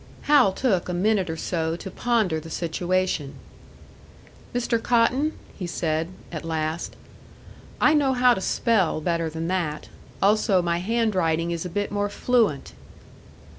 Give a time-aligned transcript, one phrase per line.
[0.23, 3.35] Hal took a minute or so to ponder the situation.
[4.51, 4.81] "Mr.
[4.81, 6.95] Cotton," he said, at last.
[7.79, 9.89] "I know how to spell better than that.
[10.19, 12.73] Also my handwriting is a bit more fluent."